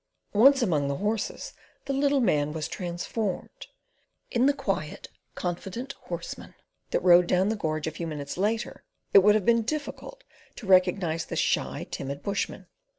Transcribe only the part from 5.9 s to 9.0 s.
horseman that rode down the gorge a few minutes later